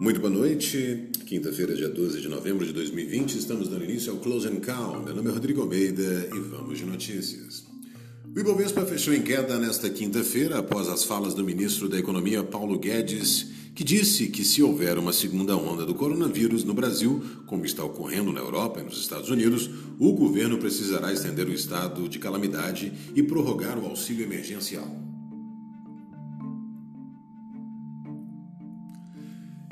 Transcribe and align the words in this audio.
Muito 0.00 0.18
boa 0.18 0.32
noite, 0.32 1.08
quinta-feira, 1.24 1.72
dia 1.72 1.88
12 1.88 2.20
de 2.20 2.28
novembro 2.28 2.66
de 2.66 2.72
2020, 2.72 3.38
estamos 3.38 3.68
dando 3.68 3.84
início 3.84 4.12
ao 4.12 4.18
Close 4.18 4.48
and 4.48 4.58
Call. 4.58 5.00
Meu 5.00 5.14
nome 5.14 5.30
é 5.30 5.32
Rodrigo 5.32 5.60
Almeida 5.60 6.28
e 6.34 6.40
vamos 6.40 6.78
de 6.78 6.84
notícias. 6.84 7.64
O 8.34 8.40
Ibovespa 8.40 8.84
fechou 8.84 9.14
em 9.14 9.22
queda 9.22 9.56
nesta 9.56 9.88
quinta-feira 9.88 10.58
após 10.58 10.88
as 10.88 11.04
falas 11.04 11.32
do 11.32 11.44
ministro 11.44 11.88
da 11.88 11.96
Economia 11.96 12.42
Paulo 12.42 12.76
Guedes, 12.76 13.46
que 13.72 13.84
disse 13.84 14.26
que 14.26 14.44
se 14.44 14.64
houver 14.64 14.98
uma 14.98 15.12
segunda 15.12 15.56
onda 15.56 15.86
do 15.86 15.94
coronavírus 15.94 16.64
no 16.64 16.74
Brasil, 16.74 17.22
como 17.46 17.64
está 17.64 17.84
ocorrendo 17.84 18.32
na 18.32 18.40
Europa 18.40 18.80
e 18.80 18.84
nos 18.84 18.98
Estados 18.98 19.30
Unidos, 19.30 19.70
o 20.00 20.12
governo 20.12 20.58
precisará 20.58 21.12
estender 21.12 21.46
o 21.46 21.54
estado 21.54 22.08
de 22.08 22.18
calamidade 22.18 22.92
e 23.14 23.22
prorrogar 23.22 23.78
o 23.78 23.86
auxílio 23.86 24.24
emergencial. 24.24 25.03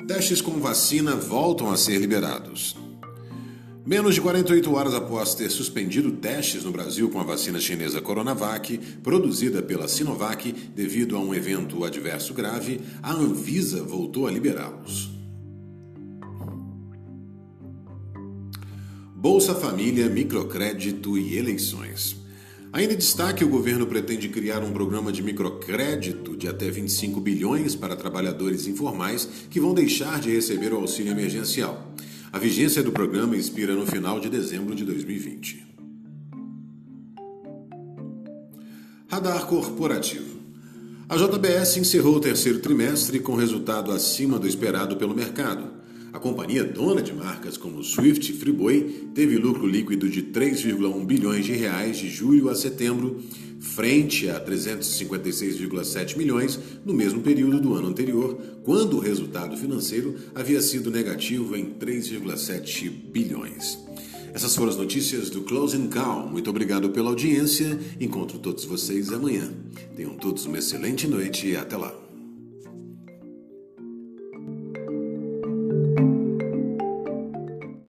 Testes 0.07 0.41
com 0.41 0.59
vacina 0.59 1.15
voltam 1.15 1.71
a 1.71 1.77
ser 1.77 1.97
liberados. 1.97 2.75
Menos 3.85 4.15
de 4.15 4.21
48 4.21 4.73
horas 4.73 4.93
após 4.93 5.33
ter 5.33 5.49
suspendido 5.49 6.11
testes 6.11 6.63
no 6.63 6.71
Brasil 6.71 7.09
com 7.09 7.19
a 7.19 7.23
vacina 7.23 7.59
chinesa 7.59 8.01
Coronavac, 8.01 8.77
produzida 9.01 9.61
pela 9.61 9.87
Sinovac 9.87 10.51
devido 10.75 11.15
a 11.15 11.19
um 11.19 11.33
evento 11.33 11.85
adverso 11.85 12.33
grave, 12.33 12.81
a 13.01 13.13
Anvisa 13.13 13.81
voltou 13.81 14.27
a 14.27 14.31
liberá-los. 14.31 15.09
Bolsa 19.15 19.55
Família, 19.55 20.09
microcrédito 20.09 21.17
e 21.17 21.37
eleições. 21.37 22.22
Ainda 22.73 22.95
destaque, 22.95 23.43
o 23.43 23.49
governo 23.49 23.85
pretende 23.85 24.27
criar 24.29 24.63
um 24.63 24.71
programa 24.71 25.11
de 25.11 25.21
microcrédito 25.21 26.35
de 26.35 26.47
até 26.47 26.71
25 26.71 27.21
bilhões 27.21 27.75
para 27.75 27.95
trabalhadores 27.95 28.65
informais 28.65 29.29
que 29.47 29.59
vão 29.59 29.75
deixar 29.75 30.19
de 30.19 30.31
receber 30.31 30.73
o 30.73 30.77
auxílio 30.77 31.11
emergencial. 31.11 31.93
A 32.31 32.39
vigência 32.39 32.81
do 32.81 32.91
programa 32.91 33.37
expira 33.37 33.75
no 33.75 33.85
final 33.85 34.19
de 34.19 34.27
dezembro 34.27 34.73
de 34.73 34.83
2020. 34.85 35.67
Radar 39.07 39.45
Corporativo. 39.45 40.39
A 41.07 41.15
JBS 41.15 41.77
encerrou 41.77 42.15
o 42.15 42.19
terceiro 42.19 42.57
trimestre 42.57 43.19
com 43.19 43.35
resultado 43.35 43.91
acima 43.91 44.39
do 44.39 44.47
esperado 44.47 44.95
pelo 44.95 45.13
mercado. 45.13 45.82
A 46.13 46.19
companhia 46.19 46.63
dona 46.63 47.01
de 47.01 47.11
marcas 47.11 47.57
como 47.57 47.83
Swift 47.83 48.31
e 48.31 48.35
Friboi 48.35 49.09
teve 49.15 49.35
lucro 49.35 49.65
líquido 49.65 50.07
de 50.07 50.21
3,1 50.21 51.03
bilhões 51.07 51.43
de 51.43 51.53
reais 51.53 51.97
de 51.97 52.07
julho 52.07 52.49
a 52.49 52.55
setembro, 52.55 53.19
frente 53.59 54.29
a 54.29 54.39
356,7 54.39 56.15
milhões 56.15 56.59
no 56.85 56.93
mesmo 56.93 57.21
período 57.21 57.59
do 57.59 57.73
ano 57.73 57.87
anterior, 57.87 58.39
quando 58.63 58.97
o 58.97 58.99
resultado 58.99 59.57
financeiro 59.57 60.15
havia 60.35 60.61
sido 60.61 60.91
negativo 60.91 61.55
em 61.55 61.73
3,7 61.73 62.91
bilhões. 63.11 63.79
Essas 64.35 64.55
foram 64.55 64.69
as 64.69 64.77
notícias 64.77 65.31
do 65.31 65.41
Closing 65.41 65.87
Call. 65.87 66.29
Muito 66.29 66.49
obrigado 66.49 66.91
pela 66.91 67.09
audiência. 67.09 67.79
Encontro 67.99 68.37
todos 68.37 68.65
vocês 68.65 69.11
amanhã. 69.11 69.51
Tenham 69.95 70.15
todos 70.15 70.45
uma 70.45 70.59
excelente 70.59 71.07
noite 71.07 71.47
e 71.47 71.55
até 71.55 71.75
lá. 71.75 72.02